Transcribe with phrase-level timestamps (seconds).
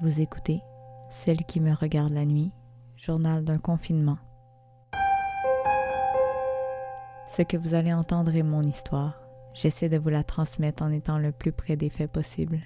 [0.00, 0.60] Vous écoutez
[1.08, 2.50] Celle qui me regarde la nuit,
[2.96, 4.18] journal d'un confinement.
[7.28, 9.20] Ce que vous allez entendre est mon histoire.
[9.52, 12.60] J'essaie de vous la transmettre en étant le plus près des faits possible.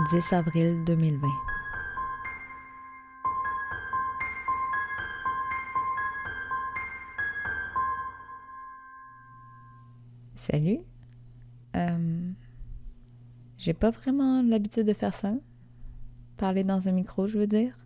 [0.12, 1.28] «10 avril 2020.
[10.50, 10.80] Salut.
[11.76, 12.32] Euh,
[13.56, 15.34] j'ai pas vraiment l'habitude de faire ça.
[16.36, 17.78] Parler dans un micro, je veux dire.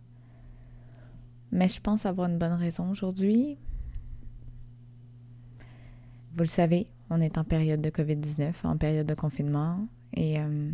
[1.51, 3.59] Mais je pense avoir une bonne raison aujourd'hui.
[6.33, 10.71] Vous le savez, on est en période de COVID-19, en période de confinement, et euh,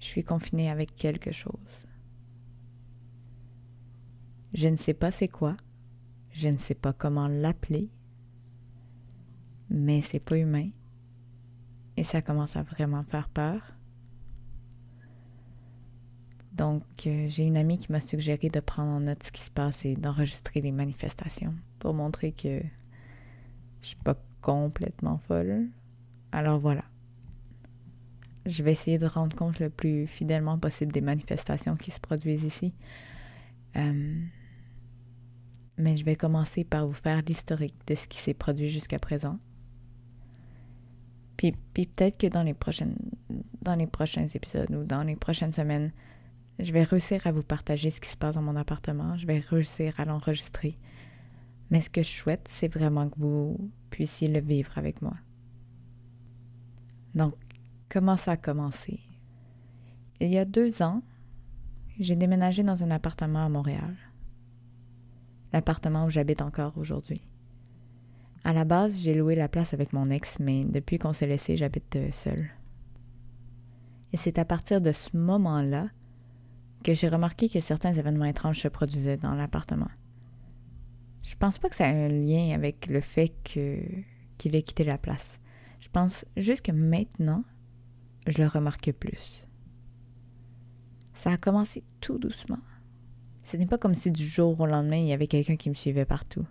[0.00, 1.86] je suis confinée avec quelque chose.
[4.54, 5.56] Je ne sais pas c'est quoi,
[6.32, 7.90] je ne sais pas comment l'appeler,
[9.74, 10.70] mais c'est pas humain.
[11.96, 13.60] Et ça commence à vraiment faire peur.
[16.52, 19.50] Donc, euh, j'ai une amie qui m'a suggéré de prendre en note ce qui se
[19.50, 22.60] passe et d'enregistrer les manifestations pour montrer que
[23.82, 25.68] je suis pas complètement folle.
[26.30, 26.84] Alors voilà.
[28.46, 32.44] Je vais essayer de rendre compte le plus fidèlement possible des manifestations qui se produisent
[32.44, 32.74] ici.
[33.76, 34.22] Euh,
[35.76, 39.40] mais je vais commencer par vous faire l'historique de ce qui s'est produit jusqu'à présent
[41.36, 42.96] puis, peut-être que dans les, prochaines,
[43.62, 45.92] dans les prochains épisodes ou dans les prochaines semaines,
[46.58, 49.16] je vais réussir à vous partager ce qui se passe dans mon appartement.
[49.16, 50.78] Je vais réussir à l'enregistrer.
[51.70, 55.14] Mais ce que je souhaite, c'est vraiment que vous puissiez le vivre avec moi.
[57.14, 57.34] Donc,
[57.88, 59.00] comment ça a commencé?
[60.20, 61.02] Il y a deux ans,
[61.98, 63.96] j'ai déménagé dans un appartement à Montréal.
[65.52, 67.22] L'appartement où j'habite encore aujourd'hui.
[68.44, 71.56] À la base, j'ai loué la place avec mon ex, mais depuis qu'on s'est laissé,
[71.56, 72.50] j'habite euh, seule.
[74.12, 75.88] Et c'est à partir de ce moment-là
[76.84, 79.88] que j'ai remarqué que certains événements étranges se produisaient dans l'appartement.
[81.22, 84.98] Je pense pas que ça a un lien avec le fait qu'il ait quitté la
[84.98, 85.40] place.
[85.80, 87.44] Je pense juste que maintenant,
[88.26, 89.48] je le remarque plus.
[91.14, 92.58] Ça a commencé tout doucement.
[93.42, 95.74] Ce n'est pas comme si du jour au lendemain, il y avait quelqu'un qui me
[95.74, 96.46] suivait partout.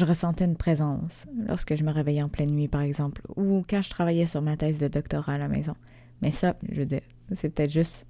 [0.00, 3.82] Je ressentais une présence lorsque je me réveillais en pleine nuit, par exemple, ou quand
[3.82, 5.74] je travaillais sur ma thèse de doctorat à la maison.
[6.22, 7.02] Mais ça, je veux dire,
[7.32, 8.06] c'est peut-être juste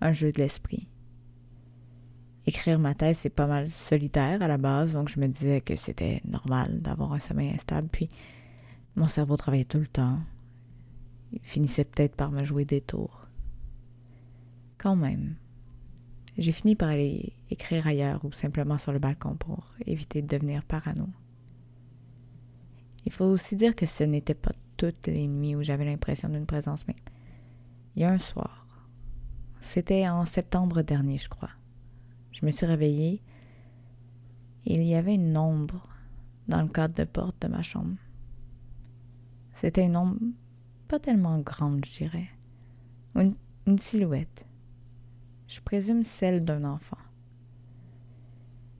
[0.00, 0.88] un jeu de l'esprit.
[2.48, 5.76] Écrire ma thèse, c'est pas mal solitaire à la base, donc je me disais que
[5.76, 8.08] c'était normal d'avoir un sommeil instable, puis
[8.96, 10.18] mon cerveau travaillait tout le temps.
[11.32, 13.28] Il finissait peut-être par me jouer des tours.
[14.78, 15.36] Quand même,
[16.38, 20.64] j'ai fini par aller écrire ailleurs ou simplement sur le balcon pour éviter de devenir
[20.64, 21.08] parano.
[23.04, 26.46] Il faut aussi dire que ce n'était pas toutes les nuits où j'avais l'impression d'une
[26.46, 26.96] présence, mais
[27.94, 28.66] il y a un soir.
[29.60, 31.50] C'était en septembre dernier, je crois.
[32.32, 33.22] Je me suis réveillée
[34.64, 35.88] et il y avait une ombre
[36.48, 37.96] dans le cadre de porte de ma chambre.
[39.52, 40.18] C'était une ombre
[40.88, 42.28] pas tellement grande, je dirais.
[43.14, 43.34] Une,
[43.66, 44.46] une silhouette.
[45.50, 46.96] Je présume celle d'un enfant.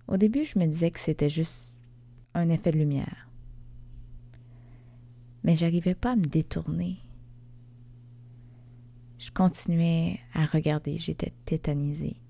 [0.06, 1.74] Au début, je me disais que c'était juste
[2.32, 3.28] un effet de lumière.
[5.42, 6.98] Mais j'arrivais pas à me détourner.
[9.18, 12.20] Je continuais à regarder, j'étais tétanisée.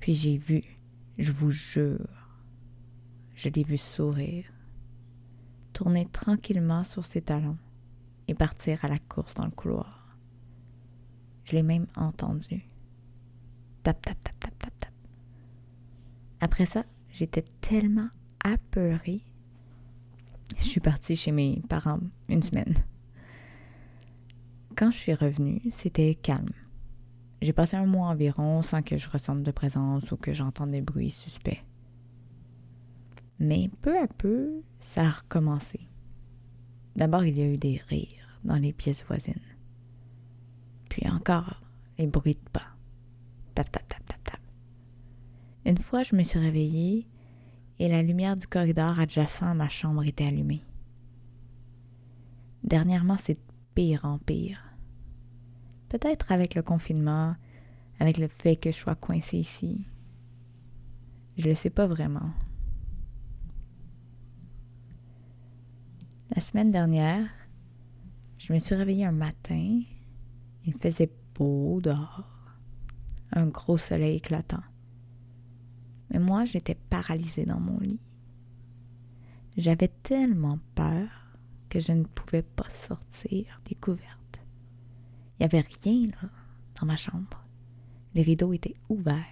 [0.00, 0.64] Puis j'ai vu,
[1.16, 2.34] je vous jure,
[3.36, 4.46] je l'ai vu sourire,
[5.74, 7.58] tourner tranquillement sur ses talons
[8.26, 10.16] et partir à la course dans le couloir.
[11.44, 12.64] Je l'ai même entendu.
[13.82, 14.92] Tap, tap, tap, tap, tap, tap.
[16.40, 18.08] Après ça, j'étais tellement
[18.44, 19.22] apeurée.
[20.58, 22.74] Je suis partie chez mes parents une semaine.
[24.76, 26.52] Quand je suis revenue, c'était calme.
[27.42, 30.82] J'ai passé un mois environ sans que je ressente de présence ou que j'entende des
[30.82, 31.64] bruits suspects.
[33.38, 35.80] Mais peu à peu, ça a recommencé.
[36.96, 39.40] D'abord, il y a eu des rires dans les pièces voisines.
[40.90, 41.62] Puis encore,
[41.98, 42.76] les bruits de pas.
[43.54, 44.40] Tap, tap, tap, tap, tap.
[45.64, 47.06] Une fois, je me suis réveillée
[47.78, 50.64] et la lumière du corridor adjacent à ma chambre était allumée.
[52.62, 53.38] Dernièrement, c'est
[53.74, 54.62] pire en pire.
[55.88, 57.34] Peut-être avec le confinement,
[57.98, 59.86] avec le fait que je sois coincée ici.
[61.36, 62.30] Je le sais pas vraiment.
[66.34, 67.26] La semaine dernière,
[68.38, 69.80] je me suis réveillée un matin.
[70.64, 72.24] Il faisait beau dehors.
[73.32, 74.62] Un gros soleil éclatant.
[76.10, 78.00] Mais moi, j'étais paralysée dans mon lit.
[79.56, 81.08] J'avais tellement peur
[81.68, 84.40] que je ne pouvais pas sortir des couvertes.
[85.38, 86.28] Il n'y avait rien là,
[86.80, 87.44] dans ma chambre.
[88.14, 89.24] Les rideaux étaient ouverts.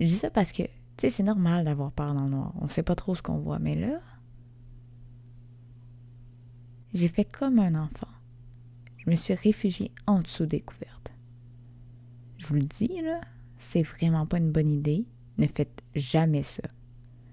[0.00, 2.52] Je dis ça parce que, tu sais, c'est normal d'avoir peur dans le noir.
[2.60, 4.00] On ne sait pas trop ce qu'on voit, mais là,
[6.94, 8.08] j'ai fait comme un enfant.
[8.98, 11.10] Je me suis réfugiée en dessous des couvertes.
[12.38, 13.20] Je vous le dis, là,
[13.56, 15.06] c'est vraiment pas une bonne idée.
[15.38, 16.62] Ne faites jamais ça.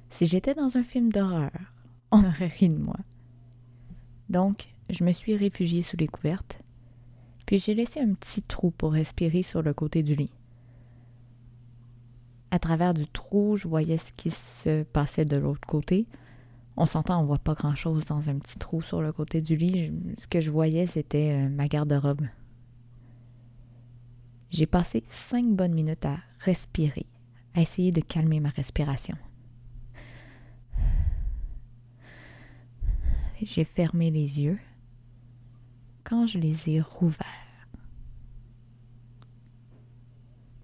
[0.09, 1.51] Si j'étais dans un film d'horreur,
[2.11, 2.97] on aurait ri de moi.
[4.29, 6.61] Donc, je me suis réfugiée sous les couvertes,
[7.45, 10.31] puis j'ai laissé un petit trou pour respirer sur le côté du lit.
[12.51, 16.07] À travers du trou, je voyais ce qui se passait de l'autre côté.
[16.77, 19.91] On s'entend, on voit pas grand-chose dans un petit trou sur le côté du lit.
[20.17, 22.25] Ce que je voyais, c'était euh, ma garde-robe.
[24.51, 27.07] J'ai passé cinq bonnes minutes à respirer,
[27.55, 29.17] à essayer de calmer ma respiration.
[33.41, 34.59] J'ai fermé les yeux
[36.03, 37.25] quand je les ai rouverts.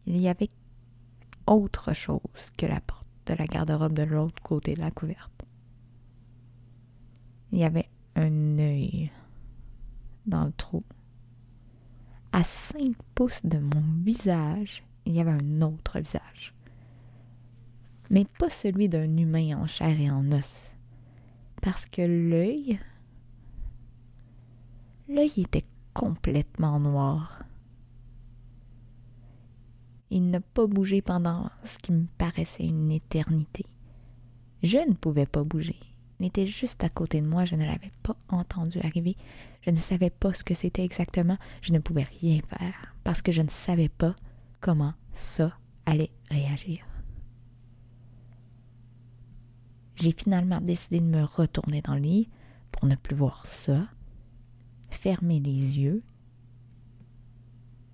[0.06, 0.50] Il y avait
[1.48, 5.46] autre chose que la porte de la garde-robe de l'autre côté de la couverte.
[7.52, 9.12] Il y avait un œil
[10.26, 10.84] dans le trou.
[12.32, 16.54] À cinq pouces de mon visage, il y avait un autre visage.
[18.12, 20.74] Mais pas celui d'un humain en chair et en os.
[21.62, 22.78] Parce que l'œil.
[25.08, 25.64] L'œil était
[25.94, 27.44] complètement noir.
[30.10, 33.66] Il n'a pas bougé pendant ce qui me paraissait une éternité.
[34.62, 35.80] Je ne pouvais pas bouger.
[36.20, 39.16] Il était juste à côté de moi, je ne l'avais pas entendu arriver.
[39.62, 43.32] Je ne savais pas ce que c'était exactement, je ne pouvais rien faire parce que
[43.32, 44.16] je ne savais pas
[44.60, 46.91] comment ça allait réagir.
[50.02, 52.30] J'ai finalement décidé de me retourner dans le lit
[52.72, 53.88] pour ne plus voir ça,
[54.90, 56.02] fermer les yeux.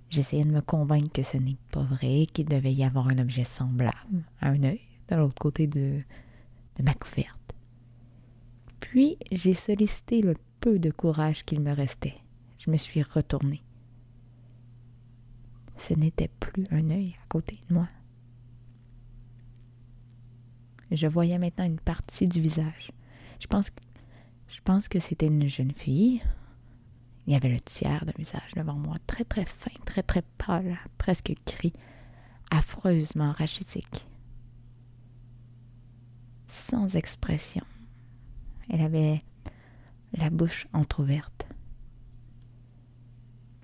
[0.09, 3.43] J'essayais de me convaincre que ce n'est pas vrai, qu'il devait y avoir un objet
[3.43, 6.01] semblable un œil de l'autre côté de,
[6.77, 7.55] de ma couverte.
[8.79, 12.15] Puis j'ai sollicité le peu de courage qu'il me restait.
[12.57, 13.63] Je me suis retournée.
[15.75, 17.89] Ce n'était plus un œil à côté de moi.
[20.91, 22.91] Je voyais maintenant une partie du visage.
[23.39, 26.21] Je pense que, c'était une jeune fille.
[27.25, 30.77] Il y avait le tiers d'un visage devant moi, très très fin, très très pâle,
[30.97, 31.73] presque gris,
[32.51, 34.05] affreusement rachitique.
[36.47, 37.65] Sans expression,
[38.69, 39.23] elle avait
[40.13, 41.47] la bouche entr'ouverte.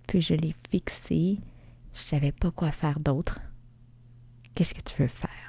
[0.08, 1.40] Puis je l'ai fixée.
[1.94, 3.40] Je savais pas quoi faire d'autre.
[4.54, 5.43] Qu'est-ce que tu veux faire?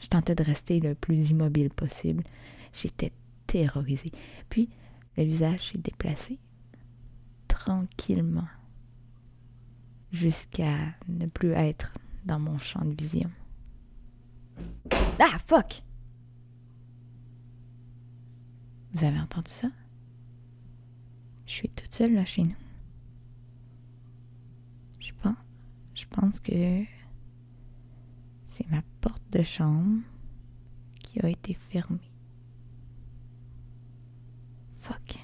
[0.00, 2.24] Je tentais de rester le plus immobile possible.
[2.72, 3.12] J'étais
[3.46, 4.12] terrorisée.
[4.48, 4.68] Puis
[5.16, 6.38] le visage s'est déplacé
[7.48, 8.48] tranquillement
[10.12, 10.76] jusqu'à
[11.08, 11.92] ne plus être
[12.24, 13.30] dans mon champ de vision.
[15.18, 15.82] Ah, fuck!
[18.92, 19.68] Vous avez entendu ça?
[21.46, 22.56] Je suis toute seule là chez nous.
[25.00, 25.36] Je pense,
[25.94, 26.84] je pense que
[28.58, 30.02] c'est ma porte de chambre
[30.98, 32.10] qui a été fermée.
[34.80, 35.16] Fuck.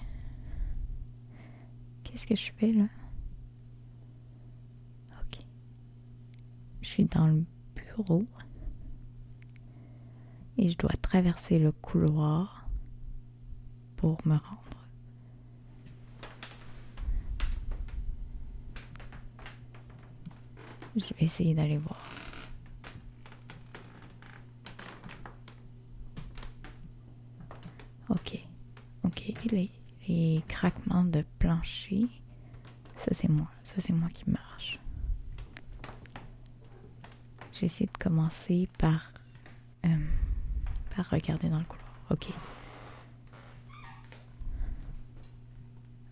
[2.04, 2.86] Qu'est-ce que je fais là?
[5.20, 5.40] Ok.
[6.80, 7.44] Je suis dans le
[7.74, 8.24] bureau
[10.56, 12.68] et je dois traverser le couloir
[13.96, 14.60] pour me rendre.
[20.94, 21.98] Je vais essayer d'aller voir.
[28.08, 28.38] Ok.
[29.04, 29.32] Ok.
[30.14, 32.06] Les, craquements de plancher.
[32.94, 33.48] Ça, c'est moi.
[33.64, 34.78] Ça, c'est moi qui marche.
[37.52, 39.12] J'ai essayé de commencer par,
[39.84, 39.88] euh,
[40.94, 41.92] par regarder dans le couloir.
[42.10, 42.28] Ok.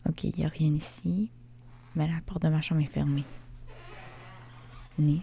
[0.08, 1.30] Ok, il n'y a rien ici,
[1.94, 3.24] mais la porte de ma chambre est fermée.
[4.98, 5.22] Ni,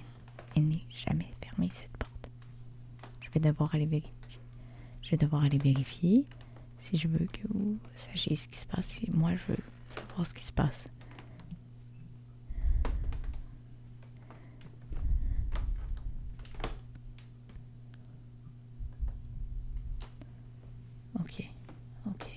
[0.56, 2.30] elle n'est jamais fermée, cette porte.
[3.26, 4.14] Je vais devoir aller vérifier.
[5.02, 6.26] Je vais devoir aller vérifier
[6.80, 8.88] si je veux que vous sachiez ce qui se passe.
[8.88, 9.60] Si moi, je veux
[9.90, 10.88] savoir ce qui se passe.
[21.20, 21.44] Ok,
[22.08, 22.28] ok.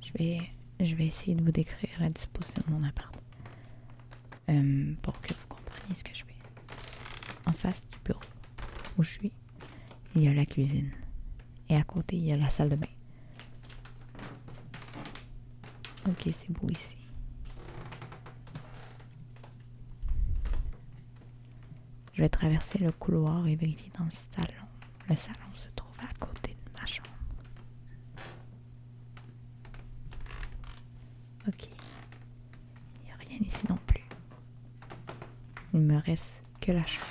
[0.00, 0.40] Je vais
[0.80, 3.12] je vais essayer de vous décrire la disposition de mon appart
[4.48, 6.36] euh, pour que vous compreniez ce que je fais.
[7.46, 8.20] En face du bureau
[8.96, 9.32] où je suis,
[10.14, 10.90] il y a la cuisine.
[11.68, 12.86] Et à côté, il y a la salle de bain.
[16.08, 16.96] Ok, c'est beau ici.
[22.14, 24.66] Je vais traverser le couloir et vérifier dans le salon.
[25.08, 27.08] Le salon se trouve à côté de ma chambre.
[31.46, 31.68] Ok.
[32.96, 34.04] Il n'y a rien ici non plus.
[35.74, 37.06] Il me reste que la chambre.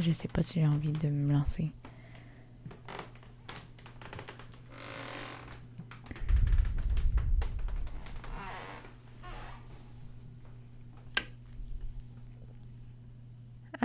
[0.00, 1.70] Je sais pas si j'ai envie de me lancer.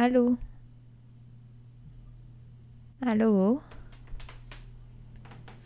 [0.08, 0.38] Allô?
[3.02, 3.62] Allô?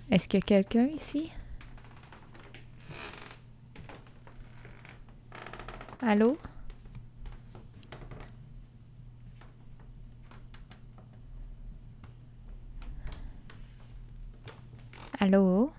[0.10, 1.32] Est-ce qu'il y a quelqu'un ici?
[6.02, 6.40] Allô?
[15.20, 15.72] Allô?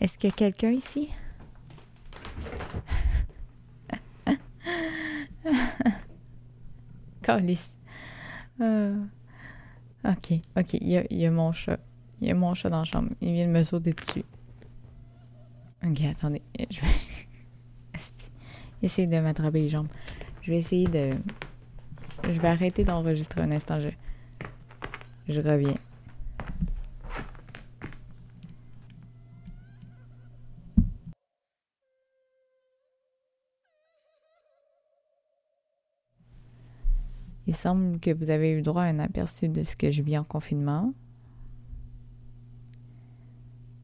[0.00, 1.10] Est-ce qu'il y a quelqu'un ici?
[7.22, 7.72] Calice.
[8.60, 8.96] Euh,
[10.04, 11.78] ok, ok, il y, a, il y a mon chat.
[12.20, 13.10] Il y a mon chat dans la chambre.
[13.20, 14.24] Il vient de me sauter dessus.
[15.84, 16.42] Ok, attendez.
[16.70, 16.86] Je vais
[18.82, 19.88] essayer de m'attraper les jambes.
[20.42, 21.10] Je vais essayer de.
[22.24, 23.80] Je vais arrêter d'enregistrer un instant.
[23.80, 23.90] Je,
[25.28, 25.74] je reviens.
[37.48, 40.18] Il semble que vous avez eu droit à un aperçu de ce que je vis
[40.18, 40.92] en confinement.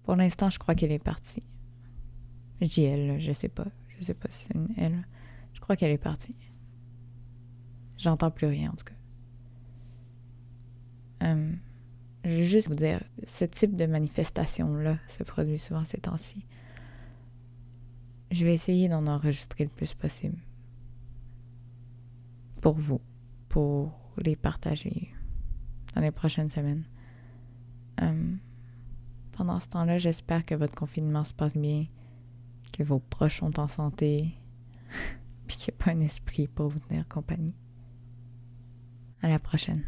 [0.03, 1.43] Pour l'instant, je crois qu'elle est partie.
[2.61, 3.65] Je dis elle, je sais pas.
[3.89, 5.07] Je sais pas si c'est une elle.
[5.55, 6.37] Je crois qu'elle est partie.
[7.97, 8.93] J'entends plus rien en tout cas.
[11.27, 11.57] Hum,
[12.23, 16.45] je veux juste vous dire, ce type de manifestation-là se produit souvent ces temps-ci.
[18.31, 20.37] Je vais essayer d'en enregistrer le plus possible.
[22.61, 23.01] Pour vous
[23.55, 25.15] pour les partager
[25.95, 26.83] dans les prochaines semaines.
[28.03, 28.41] Hum,
[29.31, 31.87] pendant ce temps-là, j'espère que votre confinement se passe bien,
[32.73, 34.35] que vos proches sont en santé,
[35.47, 37.55] puis qu'il n'y a pas un esprit pour vous tenir compagnie.
[39.23, 39.85] À la prochaine.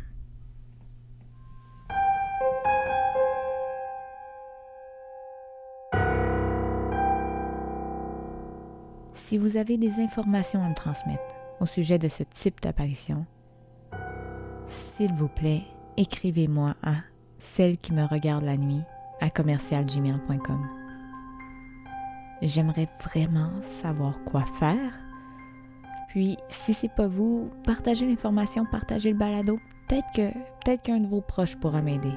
[9.13, 13.27] Si vous avez des informations à me transmettre au sujet de ce type d'apparition,
[14.69, 15.63] s'il vous plaît,
[15.97, 16.95] écrivez-moi à
[17.39, 18.83] celle qui me regarde la nuit
[19.21, 20.67] à commercialgmail.com.
[22.43, 24.93] J'aimerais vraiment savoir quoi faire.
[26.09, 29.59] Puis, si c'est pas vous, partagez l'information, partagez le balado.
[29.89, 30.13] Peut-être
[30.65, 32.13] peut-être qu'un de vos proches pourra m'aider.